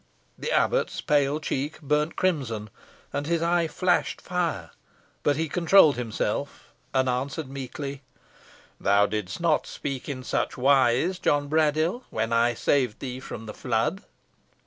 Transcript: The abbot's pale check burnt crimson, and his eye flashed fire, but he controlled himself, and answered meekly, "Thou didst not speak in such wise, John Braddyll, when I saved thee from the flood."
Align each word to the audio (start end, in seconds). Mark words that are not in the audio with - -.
The 0.35 0.51
abbot's 0.51 0.99
pale 0.99 1.39
check 1.39 1.79
burnt 1.79 2.15
crimson, 2.15 2.71
and 3.13 3.27
his 3.27 3.43
eye 3.43 3.67
flashed 3.67 4.19
fire, 4.19 4.71
but 5.21 5.35
he 5.35 5.47
controlled 5.47 5.95
himself, 5.95 6.73
and 6.91 7.07
answered 7.07 7.47
meekly, 7.51 8.01
"Thou 8.79 9.05
didst 9.05 9.39
not 9.39 9.67
speak 9.67 10.09
in 10.09 10.23
such 10.23 10.57
wise, 10.57 11.19
John 11.19 11.47
Braddyll, 11.49 12.01
when 12.09 12.33
I 12.33 12.55
saved 12.55 12.99
thee 12.99 13.19
from 13.19 13.45
the 13.45 13.53
flood." 13.53 14.01